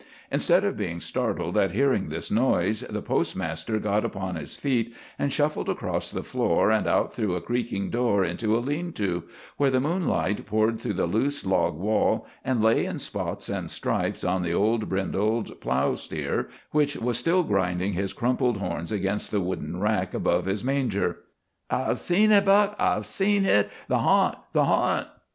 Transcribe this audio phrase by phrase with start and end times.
[0.31, 5.31] Instead of being startled at hearing this noise, the postmaster got upon his feet, and
[5.31, 9.25] shuffled across the floor and out through a creaking door into a lean to,
[9.57, 14.23] where the moonlight poured through the loose log wall and lay in spots and stripes
[14.23, 19.39] on the old brindle plow steer, which was still grinding his crumpled horns against the
[19.39, 21.17] wooden rack above his manger.
[21.69, 22.75] "I've seen hit, Buck!
[22.79, 23.69] I've seen hit.
[23.87, 24.39] The harnt!
[24.53, 25.05] the harnt!"